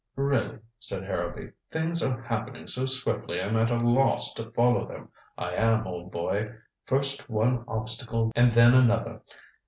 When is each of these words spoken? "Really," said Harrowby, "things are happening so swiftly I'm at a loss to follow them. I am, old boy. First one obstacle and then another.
"Really," 0.15 0.57
said 0.79 1.03
Harrowby, 1.03 1.51
"things 1.69 2.01
are 2.01 2.23
happening 2.23 2.65
so 2.65 2.87
swiftly 2.87 3.39
I'm 3.39 3.55
at 3.55 3.69
a 3.69 3.75
loss 3.77 4.33
to 4.33 4.49
follow 4.49 4.87
them. 4.87 5.09
I 5.37 5.53
am, 5.53 5.85
old 5.85 6.11
boy. 6.11 6.55
First 6.87 7.29
one 7.29 7.63
obstacle 7.67 8.31
and 8.35 8.51
then 8.53 8.73
another. 8.73 9.21